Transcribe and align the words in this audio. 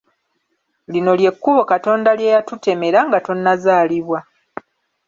Lino 0.91 1.11
lye 1.19 1.31
kkubo 1.35 1.61
Katonda 1.71 2.09
lye 2.19 2.33
yatutemera 2.35 2.99
nga 3.07 3.19
tonnazaalibwa. 3.25 4.19